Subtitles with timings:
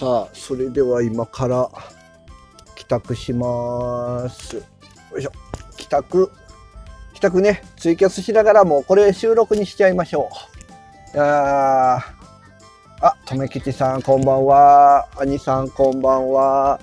[0.00, 1.68] さあ、それでは今から
[2.74, 4.56] 帰宅します。
[4.56, 4.62] よ
[5.18, 5.32] いしょ。
[5.76, 6.32] 帰宅。
[7.12, 10.30] 帰宅ね、ツイキャスしながらもこれ収録にしちゃいましょ
[11.12, 11.16] う。
[11.16, 12.00] いやー
[13.02, 15.06] あ、とめきちさんこんばんは。
[15.18, 16.80] 兄さんこんばんは。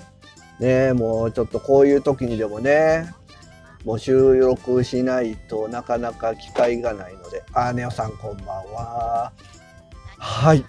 [0.60, 3.12] ねもうちょっとこういう時にでもね、
[3.84, 7.42] もう収録しないとなかなか機会がないので。
[7.52, 9.32] あ、ネオさんこんばんは。
[10.18, 10.64] はい。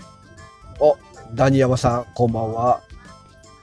[0.80, 0.98] お、
[1.34, 2.82] ダニヤマさん、こんばんは。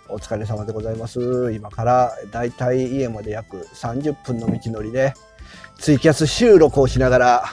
[0.09, 1.53] お疲れ様でございます。
[1.53, 5.15] 今からだいたい家まで約30分の道のりで、
[5.79, 7.45] ツイキャス収録をしながら、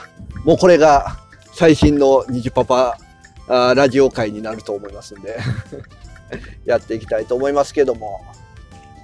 [0.44, 1.16] もうこれが
[1.52, 2.96] 最新のニジパパ
[3.48, 5.36] あラジオ会になると思いますんで、
[6.64, 8.20] やっていきたいと思いますけども。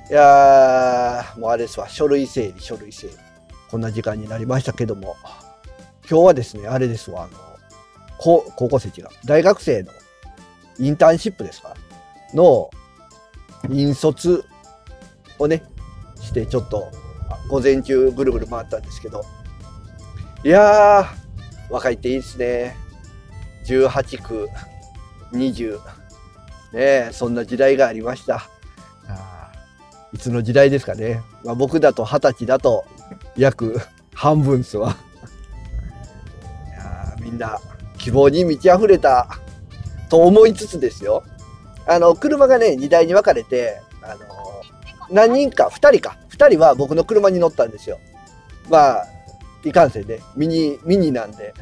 [0.08, 3.14] いやー、もうあれですわ、書類整理、書類整理。
[3.68, 5.16] こんな時間になりましたけども、
[6.08, 7.32] 今日はですね、あれですわ、あの、
[8.18, 9.92] 高校生違う、大学生の
[10.80, 11.76] インターンシップですか
[12.34, 12.70] の
[13.68, 14.44] 引率
[15.38, 15.62] をね、
[16.20, 16.90] してちょっと
[17.48, 19.22] 午前中ぐるぐる回ったんですけど、
[20.42, 21.06] いやー、
[21.70, 22.76] 若いっていいですね。
[23.66, 24.48] 18区、
[25.32, 25.78] 20、
[26.72, 28.48] ね、そんな時代がありました。
[30.12, 31.22] いつの時代ですかね。
[31.44, 32.84] まあ、僕だと20歳だと
[33.36, 33.80] 約
[34.14, 34.96] 半分っすわ。
[36.66, 37.60] いやみんな
[37.98, 39.38] 希望に満ち溢れた
[40.10, 41.22] と思いつつですよ。
[41.86, 44.18] あの、車がね、荷台に分かれて、あの、
[45.10, 47.98] 何人か、2人か、2人は僕の車に乗ったんですよ。
[48.68, 49.06] まあ、
[49.64, 51.54] いかんせんね、ミニ、ミニなんで、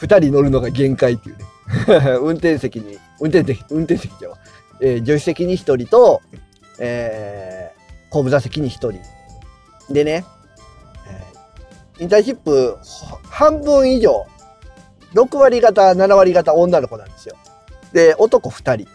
[0.00, 1.44] 2人乗るのが限界っていうね。
[2.20, 4.38] 運転席に、運転席、運転席じゃわ
[4.80, 6.20] えー助手席に1人と、
[6.78, 7.78] えー
[8.10, 9.92] 後部座席に1人。
[9.92, 10.24] でね、
[11.08, 12.76] えーインターンシップ、
[13.28, 14.26] 半分以上、
[15.14, 17.36] 6割方、7割方女の子なんですよ。
[17.92, 18.88] で、男2人。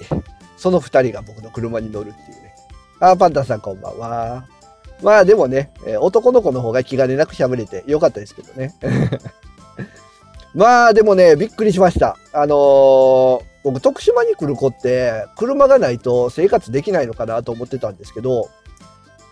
[0.57, 2.55] その2人が僕の車に乗るっていうね。
[2.99, 4.45] あー、パンタさんこんばんは。
[5.01, 8.73] まあでもね、男の子の方が気兼ねなく喋れてよかったですけどね。
[10.55, 12.17] まあでもね、びっくりしました。
[12.31, 18.49] あのー僕徳島に来る子って車がないと生活できないのかなと思ってたんですけど、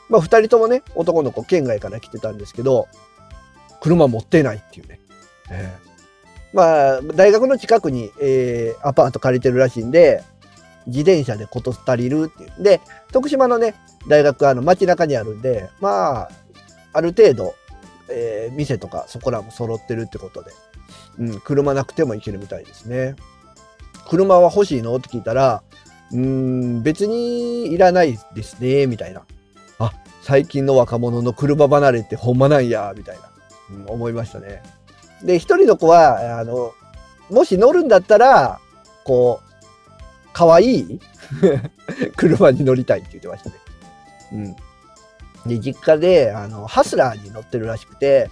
[0.07, 2.87] まあ2人ともね、男の子県外から来てたんですけど、
[3.81, 5.01] 車持ってないっていうね。
[5.51, 5.90] ええ
[6.53, 10.23] まあ大学の近くに、えーアパート借りてるらしいんで、
[10.87, 12.63] 自転車でこと足りるっていう。
[12.63, 12.81] で、
[13.11, 13.75] 徳島のね、
[14.07, 16.29] 大学あの街中にあるんで、まあ、
[16.93, 17.55] ある程度、
[18.09, 20.51] えー店とかそこらも揃ってるってことで、
[21.19, 23.15] うん、車なくても行けるみたいですね。
[24.09, 24.95] 車は欲しいの？
[24.95, 25.63] って聞いたら、
[26.11, 29.23] うん、別にいらないですね、みたいな。
[29.79, 33.21] あ、最近の若者の車離れってほんまなんや、みたいな、
[33.69, 34.61] うん、思いましたね。
[35.23, 36.73] で、一人の子は、あの、
[37.29, 38.59] もし乗るんだったら、
[39.03, 40.99] こう、可愛い
[42.15, 43.55] 車に乗りたいって言ってましたね。
[44.33, 44.55] うん。
[45.49, 48.29] で、実家で、あの、ハスラーに乗ってるらしくて、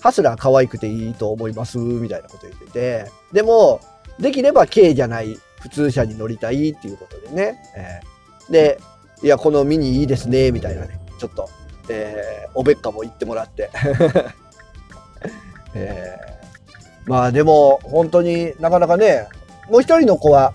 [0.00, 3.80] ハスラー可愛くていいと思います、みたいなこと言ってて、でも、
[4.18, 7.58] できれば軽じゃない普通車に乗りたいっていうことでね。
[7.76, 8.12] えー
[8.50, 8.80] で、
[9.22, 11.48] いや、このミニいいですね、みたいなね、ちょっと、
[11.88, 13.70] えーおべっかも言ってもらって。
[15.74, 16.32] えー
[17.06, 19.26] まあでも、本当になかなかね、
[19.68, 20.54] もう一人の子は、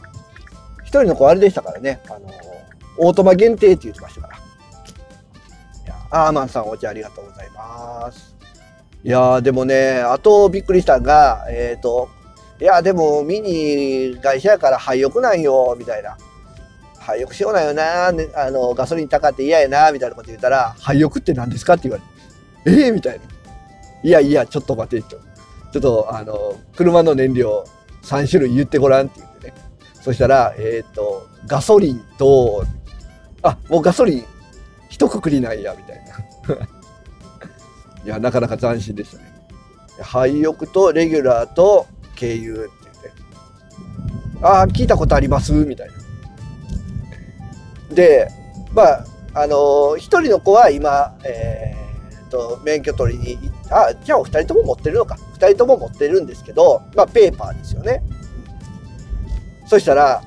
[0.84, 2.32] 一人の子はあれでしたからね、あの、
[3.00, 4.38] オートマ限定って言ってましたから。
[6.10, 8.36] アーマンさんお茶ありがとうございます。
[9.04, 12.10] いやでもね、あとびっくりしたのが、えっ、と、
[12.62, 16.18] いやでもミニ会社やから廃屋なんよ、みたいな。
[16.98, 22.04] 廃屋しようなんよな、ね、あの、ガソリン高って嫌やな、みたいなこと言ったら、廃屋って何ですかって言わ
[22.66, 23.37] れて、えー、みたいな。
[24.03, 25.19] いやいや、ちょっと待て、ちょ
[25.72, 27.66] ちょっと、あの、車の燃料
[28.03, 29.53] 3種類言ってごらんって言ってね。
[30.02, 32.63] そしたら、えっ、と、ガソリンと、
[33.41, 34.25] あ、もうガソリン
[34.90, 36.66] 一括りなんや、みたいな。
[38.06, 39.24] いや、なかなか斬新でしたね。
[40.00, 43.12] 廃屋とレギュラーと軽油って言って。
[44.42, 45.89] ああ、聞いたことありますみたい
[47.89, 47.95] な。
[47.95, 48.30] で、
[48.74, 55.18] まあ、あのー一人の子は今、えーと、免許取りに行っあ、じゃあお二人とも持ってるのか。
[55.34, 58.02] 二人とも持ってるんですけど、まあ、ペーパーですよね。
[59.68, 60.22] そしたら、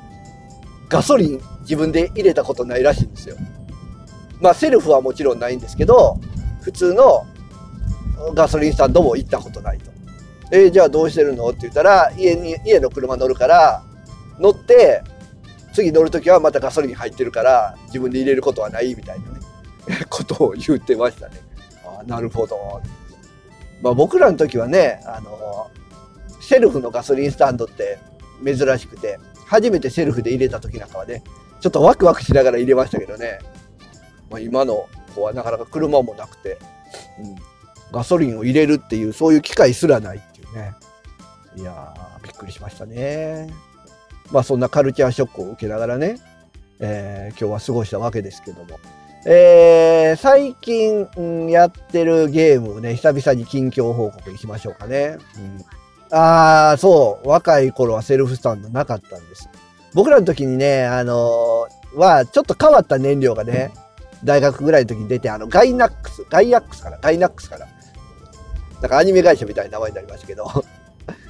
[0.89, 3.37] ガソリン自分で入れたことないらしいんですよ。
[4.41, 6.19] まあ、セルフはもちろんないんですけど、
[6.63, 7.27] 普通の
[8.35, 9.91] ガソリンスタンドも行ったことないと。
[10.53, 11.49] えーじゃあどうしてるの？
[11.49, 13.83] って言ったら、家に、家の車乗るから、
[14.39, 15.03] 乗って、
[15.73, 19.39] 次乗るときはまたガソリン入ってるから、自分で入れることはないみたいなね、
[20.11, 21.37] ことを言ってましたね。
[21.85, 22.81] あなるほど。
[23.83, 25.71] まあ僕らの時はね、あの、
[26.41, 27.99] セルフのガソリンスタンドって
[28.45, 31.23] 珍しくて、初めてセルフで入れた時なんかはね、
[31.61, 33.39] ちょっとワクワクしながら入れましたけどね。
[34.31, 36.59] まあ、今の子はなかなか車もなくて、
[37.19, 37.37] うん、
[37.93, 40.73] ガソリンを入れるっていう、そういう機会すらないっていうね。
[41.57, 43.49] いやー、びっくりしましたね。
[44.31, 46.19] まあそんなカルチャーショックを受けながらね、
[46.79, 48.79] えー、今日は過ごしたわけですけども。
[49.27, 55.19] えー、最近、うん、やってるゲームね、久々に近況報告いきましょうかね。
[55.37, 59.49] うん、ああ、そう、若い頃はセルフスタンドなかったんです。
[59.93, 63.73] 僕らの時にね、あのー、は、ちょっと変わった燃料がね、
[64.25, 67.67] 大学ぐらいの時に出て、あの、ガイナックス、ガイアックスかな、ガイナックスかな。
[68.81, 70.45] なんかアニメ会社みたいな名前になりましたけど、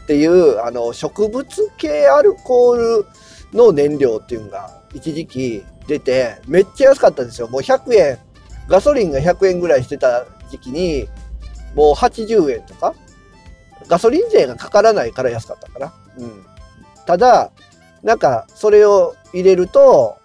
[0.05, 3.07] っていう、あの、植物系アルコール
[3.53, 7.49] の燃料っていうのが一時期出て、めっちゃ安かったんですよ。
[7.49, 8.19] もう100円、
[8.69, 11.09] ガソリンが100円ぐらいしてた時期に、
[11.75, 12.95] もう80円とか、
[13.89, 15.93] ガソリン税がかからないから安かったかな。
[16.19, 16.47] うん。
[17.07, 17.51] ただ、
[18.05, 20.17] なんか、それを入れると、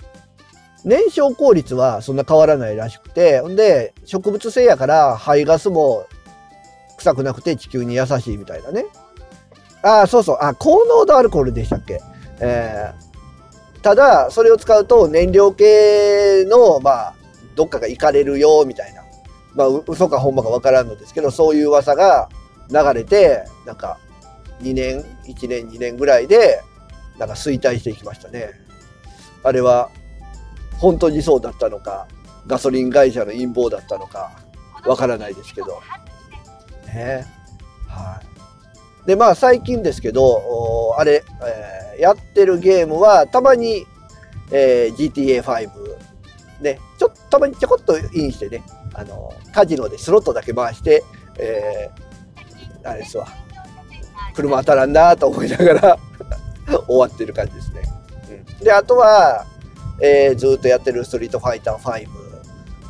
[0.84, 6.06] 燃焼効率はそんな変わらないらしくて、ほんで、植物性やから排ガスも
[6.98, 8.86] 臭くなくて地球に優しいみたいなね。
[9.82, 10.38] ああ、そうそう。
[10.42, 12.02] あ、高濃度アルコールでしたっけ？
[12.40, 13.05] えー、
[13.86, 17.14] ただ、それを使うと燃料系の、まあ、
[17.54, 19.04] どっかが行かれるよ、みたいな。
[19.54, 22.28] まあ、嘘かほんまかわからんのですけど、そういう噂が
[22.72, 24.00] 流れて、なんか、
[24.64, 26.64] 2年、1年、2年ぐらいで、
[27.20, 28.54] なんか衰退していきましたね。
[29.44, 29.92] あれは、
[30.80, 32.08] 本当にそうだったのか、
[32.48, 34.32] ガソリン会社の陰謀だったのか、
[34.88, 35.80] わからないですけど。
[36.88, 37.24] ね。
[37.88, 38.20] は
[39.06, 39.08] い。
[39.08, 43.86] で、まあ最近ですけど、あれ、えー、やってるゲームはたまに、
[44.52, 45.70] えー、GTA5、
[46.62, 48.64] ね、ちょっとたまにちょこっとインしてね、
[48.94, 51.04] あの、カジノでスロットだけ回して、
[51.38, 53.28] えー、あれですわ、
[54.34, 55.98] 車当たらんなと思いながら
[56.88, 57.82] 終わってる感じですね。
[58.60, 59.46] うん、で、あとは、
[60.02, 62.26] えー、ずっとやってるストリートファイター5。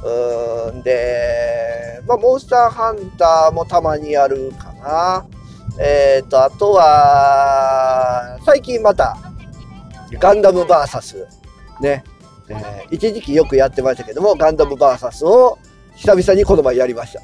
[0.06, 5.26] うんで、まあ、モンスターハンターもたまにやるかな。
[5.80, 9.18] えっ、ー、と、あとは、最近また、
[10.20, 11.26] ガンダム VS、
[11.82, 12.04] ね、
[12.48, 15.58] えー、一時期よくやってましたけども、ガンダム VS を
[15.96, 17.22] 久々にこの前やりました。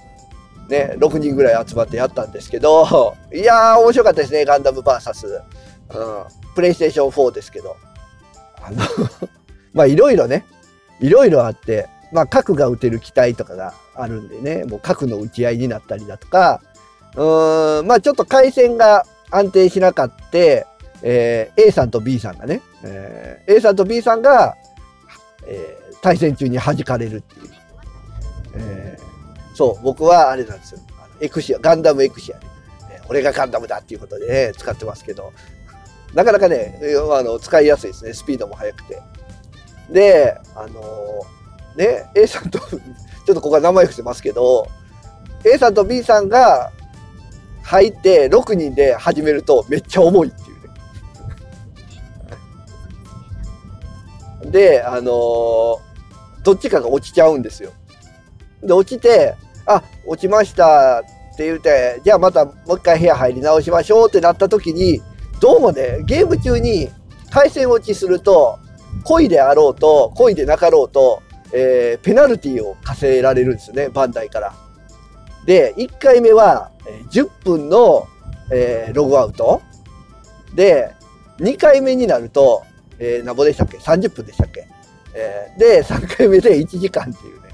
[0.68, 5.44] ね、6人ぐらい集まってやったんですけど、いやー、面白かったですね、ガンダム VS。
[5.94, 7.76] うん、プレイステーション4ですけど。
[8.62, 8.78] あの
[9.74, 10.46] まあ、いろいろね、
[11.00, 16.62] いろいろあって、まあ、核が撃てる機体とかがあるんでね、もう核の撃ち合いになったりだとか、
[17.16, 20.38] うん、まあちょっと回線が安定しなかった、
[21.04, 24.56] えー、A さんと B さんがね、えー、A さんと B さんが、
[25.46, 27.52] えー、対戦中に弾かれるっていう。
[28.56, 30.82] えー、そう、僕はあれなんですよ。
[31.20, 35.32] エクシア、ガンダムエクシア、ね、俺がガンダムだっていうことでね、使ってますけど、
[36.14, 36.80] なかなかね、
[37.12, 38.14] あの使いやすいですね。
[38.14, 39.02] スピードも速くて。
[39.90, 42.80] で、あのー、ね、A さんと ちょっ
[43.28, 44.68] とここは名前伏せますけど、
[45.46, 46.72] A さんと B さんが
[47.72, 50.54] 入って6人で始めるとめっちゃ重いってい
[54.44, 54.52] うね。
[54.52, 55.80] で、あのー、
[56.44, 57.72] どっちかが落ちちゃうんですよ。
[58.62, 59.36] で、落ちて、
[59.66, 61.04] あ、落ちましたっ
[61.38, 65.02] て言うて、じゃあまたもう一回部屋入り直しましょうってなった時に、
[65.40, 66.90] どうもね、ゲーム中に
[67.30, 68.60] 回線落ちすると、
[69.06, 74.54] 恋であろうと、恋でなかろうと、えー、ペナルティを課せられるんですよね、バンダイから。
[75.46, 76.71] で、1回目は
[77.12, 78.08] 10分の、
[78.52, 79.62] えー、ログアウト。
[80.54, 80.94] で、
[81.40, 82.64] 2回目になると、
[83.00, 84.68] えー、なんぼでしたっけ ?30 分でしたっけ、
[85.14, 87.50] えー、で、3回目で1時間っていうね。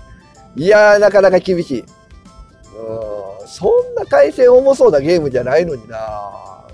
[0.55, 1.79] いやー、なかなか厳しい。
[1.79, 6.67] うん、そんな回線重そうなゲームじゃないのにな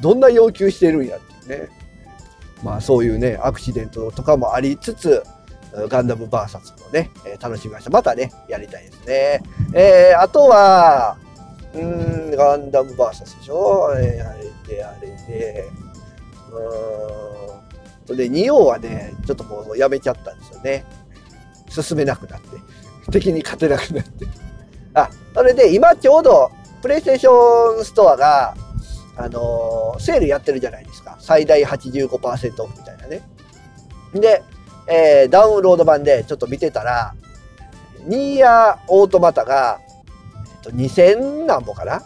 [0.00, 1.68] どんな要求してるんやっていうね。
[2.62, 5.22] まあそういうね、アクシデントとかもありつつ、
[5.88, 7.90] ガンダム VS もね、えー、楽しみました。
[7.90, 9.42] またね、やりたいですね。
[9.74, 11.16] えー、あとは、
[11.74, 13.92] うん、ガンダム VS でしょ？
[13.98, 15.68] え、あれで、あれで、
[18.08, 18.16] うん。
[18.16, 20.84] で、ニオはね、ちょっともうやめちゃったんですよね。
[21.68, 22.48] 進めなくなって。
[23.10, 24.26] 敵に勝てなくなって。
[24.94, 26.50] あ、それで今ちょうど、
[26.80, 28.54] プレイステーションストアが、
[29.16, 31.16] あのー、セールやってるじゃないですか。
[31.18, 33.22] 最大85%オフみたいなね。
[34.14, 34.42] で、
[34.86, 37.14] えー、ダウンロード版でちょっと見てたら、
[38.06, 39.80] ニーヤーオートマタが、
[40.64, 42.02] と、2000何本かな？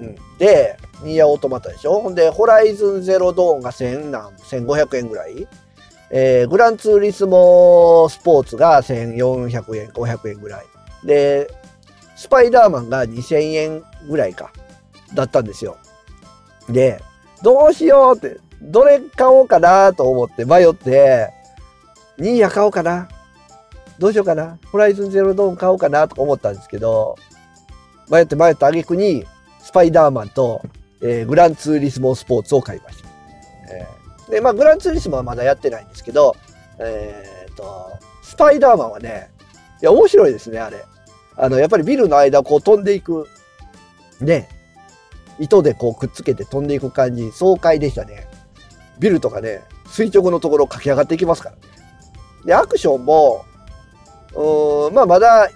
[0.00, 0.16] うん。
[0.38, 2.00] で、ニーヤオートマタでしょ？
[2.00, 5.46] ほんで、ホライズンゼロドーンが1000何、1500円ぐらい？
[6.10, 10.64] えー、グランツーリスモスポーツが1400円、500円ぐらい。
[11.04, 11.50] で、
[12.16, 14.50] スパイダーマンが2000円ぐらいか、
[15.14, 15.76] だったんですよ。
[16.68, 17.02] で、
[17.42, 21.30] どうしようって、どれ買おうかなと思って迷って、
[22.16, 23.08] ニーヤ買おうかな。
[23.98, 24.58] どうしようかな。
[24.72, 27.16] ホライズンゼロドーン買おうかなとか思ったんですけど、
[28.10, 29.24] 迷って迷った挙句に、
[29.60, 30.62] スパイダーマンと、
[31.02, 33.08] えー、グランツーリスモスポーツを買いました。
[33.72, 36.34] えー、で、まあ、グランツーリスモはまだやってないんですけど、
[36.78, 37.90] えー、と、
[38.22, 39.30] スパイダーマンはね、
[39.82, 40.84] いや、面白いですね、あれ。
[41.36, 43.28] あの、やっぱりビルの間をこう飛んでいく、
[44.20, 44.48] ね、
[45.38, 48.26] 糸でこうくっつけて飛んでいく感じ、爽快でしたね。
[48.98, 51.62] ビルとかね、垂直のところを駆け上がっていきますからね。
[52.44, 53.44] で、アクションも、
[54.34, 55.48] うーん、まあまだ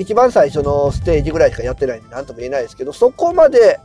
[0.00, 3.78] 一番最初のステージぐらいしかやってないんで何とも言えないですけど、そこまで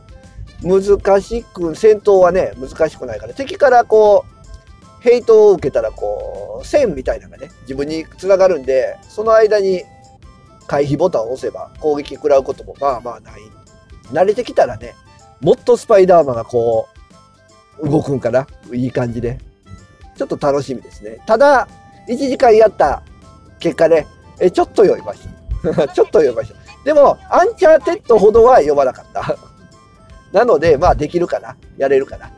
[0.62, 9.82] 難しく、戦闘はね、難しくないから、敵からこう、ヘイトを受けたらこう、線みたいなのがね、自分に繋がるんで、その間に
[10.66, 13.40] 回避ボタンを押せば攻撃食らうこともまあまあない。
[14.10, 14.94] 慣れてきたらね、
[15.42, 16.88] もっとスパイダーマンがこ
[17.78, 19.38] う、動くんかないい感じで。
[20.16, 21.18] ちょっと楽しみですね。
[21.26, 21.68] ただ、
[22.08, 23.02] 1時間やった
[23.58, 24.06] 結果ね、
[24.40, 25.35] えちょっと酔いました。
[25.94, 26.84] ちょっと酔いました。
[26.84, 29.36] でも、アンチャーテッドほどは酔わなかった。
[30.32, 31.56] なので、まあ、できるかな。
[31.76, 32.30] やれるかな。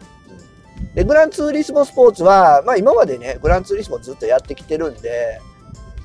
[0.95, 5.41] で、グランツーリスモスポーツは、まあ、今までね、グランツーリスモずっとやってきてるんで、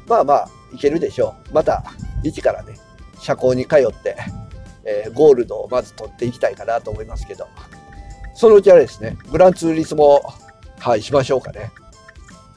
[0.07, 1.53] まあまあ、いけるでしょう。
[1.53, 1.83] また、
[2.23, 2.73] 一からね、
[3.19, 4.17] 車高に通って、
[4.85, 7.47] えー、ゴールドをまず取っていきたいかなと思いますけど、
[8.35, 10.21] そのうちあれですね、グランツーリスモ、
[10.79, 11.71] はい、しましょうかね。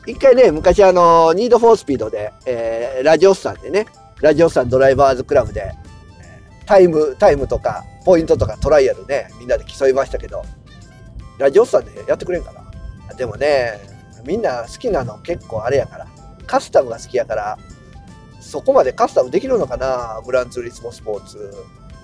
[0.06, 3.86] 一回ね、昔あの、ニードフォースピードで、えー、ラジオスさんでね、
[4.20, 5.72] ラジオさんドライバーズクラブで、
[6.64, 10.42] タイム、タイムとか、ポイントとかトライアルね、みんなで競いましたけど、
[11.38, 13.14] ラジオスさんでやってくれんかな？
[13.14, 13.78] でもね、
[14.24, 16.06] みんな好きなの結構あれやから、
[16.46, 17.58] カスタムが好きやから、
[18.40, 21.52] そこまでカスタムできるのかな、グランツーリスモスポーツ。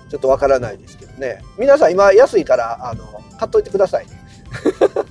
[0.09, 1.41] ちょっとわからないですけどね。
[1.57, 4.11] 皆さん今安いから、あの、買っといてくださいね。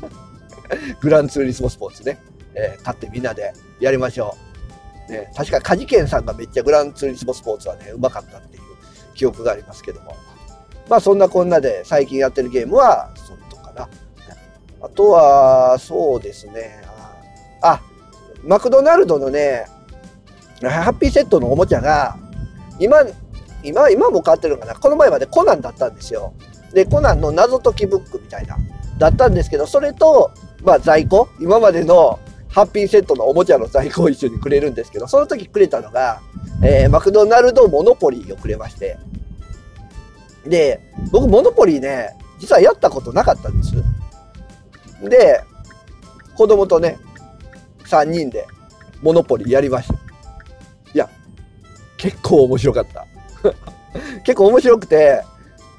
[1.02, 2.22] グランツーリスモスポーツね。
[2.54, 4.51] えー、買ってみんなでやりましょう。
[5.12, 8.62] ね、確かカジケンさんがめっちゃグランツーリスモスポーツはね、うまかったっていう
[9.14, 10.16] 記憶がありますけども。
[10.88, 13.88] まあそんなこんなで最近やってるゲームはそっとかな。
[14.80, 16.82] あとは、そうですね。
[17.60, 17.80] あ、
[18.42, 19.66] マクドナルドのね、
[20.60, 22.16] ハッピーセットのおもちゃが、
[22.80, 23.02] 今、
[23.62, 24.74] 今、今も変わってるのかな。
[24.74, 26.32] この前までコナンだったんですよ。
[26.72, 28.56] で、コナンの謎解きブックみたいな、
[28.98, 30.32] だったんですけど、それと、
[30.64, 32.18] まあ在庫、今までの
[32.52, 36.20] ハッピーセットのおもちゃの在庫を一緒にくれるんですけど、その時くれたのが、
[36.62, 38.98] えー、マクドナルドモノポリーをくれまして。
[40.44, 40.80] で、
[41.10, 43.72] 僕モノポリーね、実はやったことなかったんです。
[45.08, 45.42] で、
[46.36, 46.98] 子供とね、
[47.86, 48.46] 3人で
[49.00, 49.94] モノポリーやりました。
[49.94, 51.08] いや、
[51.96, 53.06] 結構面白かった。
[54.24, 55.22] 結構面白くて、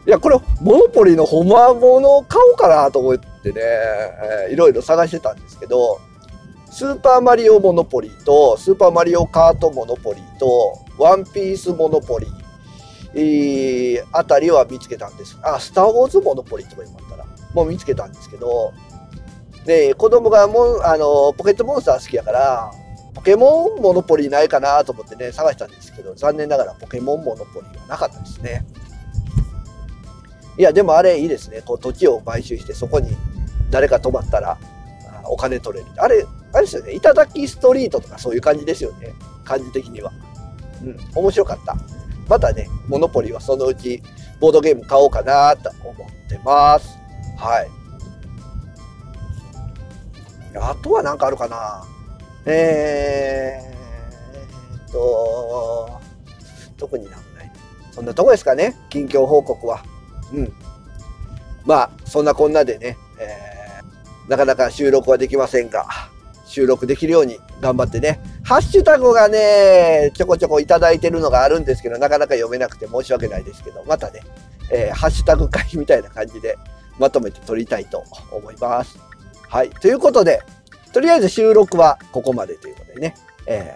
[0.08, 6.00] いや、これ、モノポリーのホマモノを買おうかなと思ってね、えー、いろいろ探してたんですけど、
[6.74, 12.30] スーパーマリオモノポリーと、スーパーマリオカートモノポリーと、ワンピースモノポリー、
[13.14, 15.38] えー、あたりは見つけたんです。
[15.44, 18.74] あ、スター・ウォーズモノポリーとか言ったら、もう見つけたんですけど、
[19.66, 22.72] で、子供がもあの、ポケットモンスター好きやから、
[23.14, 28.66] ポケモンモノポリーないかなと思ってね、探したんですけど、残念ながらポケモンモノポリーはなかったですね。
[30.58, 31.62] いや、でもあれいいですね。
[31.64, 33.16] こう土地を買収して、そこに
[33.70, 34.58] 誰か泊まったら、
[35.26, 35.92] お金取れる。
[35.98, 36.94] あれ、あれですよね。
[36.94, 39.14] 頂きストリートとかそういう感じですよね。
[39.44, 40.12] 感じ的には。
[40.84, 41.76] うん、面白かった。
[42.30, 44.02] またね、モノポリはそのうち
[44.40, 46.98] ボードゲーム買おうかなと思ってます。
[47.38, 47.70] はい。
[50.56, 51.84] あとは何かあるかな
[52.46, 56.00] えー、っと、
[56.78, 57.52] 特になんない。
[57.92, 58.76] そんなとこですかね。
[58.90, 59.84] 近況報告は。
[60.32, 60.54] うん。
[61.66, 63.54] まあ、そんなこんなでね、えー
[64.28, 65.86] なかなか収録はできませんが、
[66.46, 68.20] 収録できるように頑張ってね。
[68.44, 74.22] ハッシュタグがね、ちょこちょこいただいてるのがあるんですけど、なかなか読めなくて申し訳ないですけど、またね、
[74.72, 76.58] えー、ハッシュタグ会みたいな感じで
[77.00, 78.98] まとめて撮りたいと思います。
[79.50, 79.70] はい。
[79.70, 80.42] ということで、
[80.92, 83.76] とりあえず収録はここまでということでね、え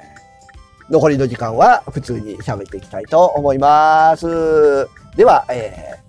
[0.90, 4.26] ー、残りの時間は普通に喋っていきたいと思います。
[5.16, 6.08] では、えー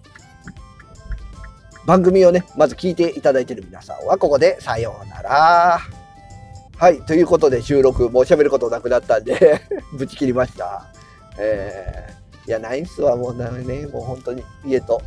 [1.89, 5.98] 番組をね、まず聞いていただいている皆さんはここでさようなら。
[6.79, 9.61] はい、ということで収録、もう喋ることなくなったんで
[9.99, 10.87] ぶち切りました。
[11.37, 13.49] えー、いや、ナイスはもうね、
[13.87, 15.03] もう本当に家と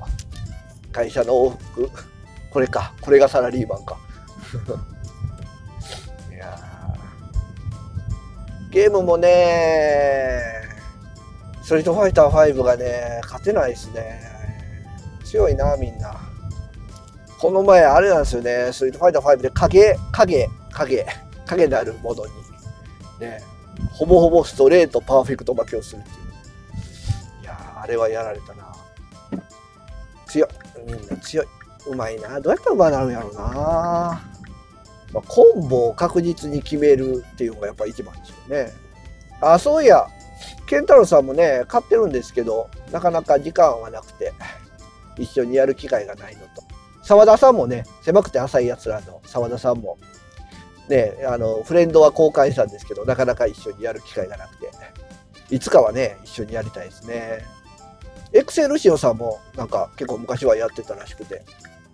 [0.92, 1.90] 会社の往復、
[2.52, 3.98] これか、これがサラリーマンか。
[6.30, 6.60] いや
[8.70, 10.42] ゲームもね、
[11.64, 14.22] ストリートファイター5がね、勝てないですね。
[15.24, 16.20] 強いな、みんな。
[17.40, 21.06] この前、あれなんですよね、ストリートファイター5で影、影、影、
[21.52, 22.32] 影なるものに、
[23.20, 23.42] ね、
[23.92, 27.44] ほぼほぼストレートパーフェクト負けをするっていう。
[27.44, 28.74] いやあれはやられたな。
[30.28, 30.50] 強い。
[30.86, 31.48] みんな強い。
[31.88, 32.40] うまいな。
[32.40, 33.42] どうやったらうまなるんやろうな。
[35.14, 38.72] まあ、コンボを確実に決めるっていうのがやっぱ一番ですよね。
[39.42, 40.08] あ、そういや、
[40.68, 44.32] 健太郎さんもね、買ってるんですけど、なかなか時間はなくて、
[45.18, 46.64] 一緒にやる機会がないのと。
[47.04, 49.98] 澤田さんもね、狭くて浅いやつらの澤田さんも、
[50.92, 54.70] ね、あの、フレンドは公開したんですけど、なかなか一緒にやる機会がなくて、
[55.50, 57.46] いつかはね、一緒にやりたいですね。
[58.34, 61.44] エクセルシオさんもなんか結構昔はやってたらしくて、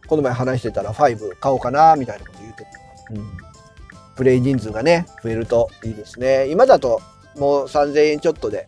[0.08, 2.70] この前話してたら5買おうかな、みたいなこと言ってて、
[3.12, 3.38] うん。
[4.16, 6.48] プレイ人数がね、増えるといいですね。
[6.48, 7.02] 今だと
[7.38, 8.68] もう3000円ちょっとで、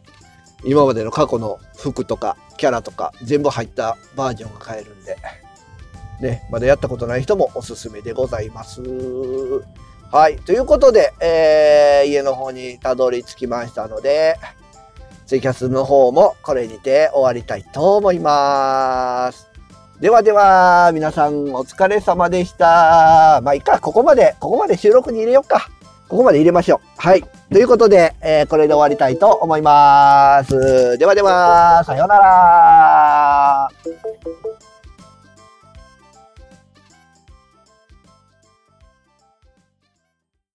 [0.64, 5.18] 今までの過去の服とかキャラとか全部入ったバージョンが買えるんで、
[6.20, 8.82] ね、まだやったことない人もおすすめでございます。
[10.12, 10.38] はい。
[10.38, 14.38] ということで、えー家の方にたどり着きましたので、
[15.28, 19.48] ツイキャスの方もこれにて終わりたいと思います。
[20.00, 23.42] ではでは、皆さんお疲れ様でした。
[23.44, 25.68] まあいいか、ここまで、ここまで収録に入れようか。
[26.08, 26.80] ここまで入れましょう。
[26.98, 27.24] はい。
[27.52, 30.98] ということで、えーこれで終わりたいと思います。
[30.98, 33.70] ではでは、さようなら。